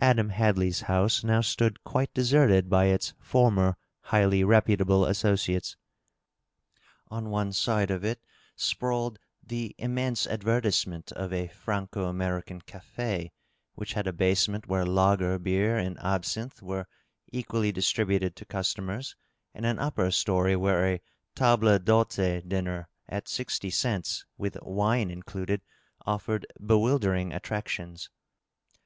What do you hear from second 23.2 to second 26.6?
sixty cents, with wine included, offered